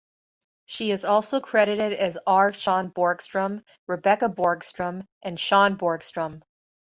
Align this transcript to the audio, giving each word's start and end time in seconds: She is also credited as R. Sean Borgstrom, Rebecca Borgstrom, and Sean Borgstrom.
She 0.65 0.89
is 0.89 1.05
also 1.05 1.39
credited 1.39 1.93
as 1.93 2.17
R. 2.25 2.53
Sean 2.53 2.89
Borgstrom, 2.89 3.63
Rebecca 3.85 4.29
Borgstrom, 4.29 5.07
and 5.21 5.39
Sean 5.39 5.77
Borgstrom. 5.77 6.41